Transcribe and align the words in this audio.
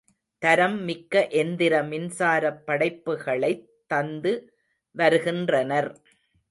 தரம் 0.41 0.77
மிக்க 0.83 1.27
எந்திர 1.33 1.83
மின்சாரப் 1.83 2.59
படைப்புகளைத் 2.65 3.63
தந்து 3.87 4.33
வருகின்றனர். 4.95 5.91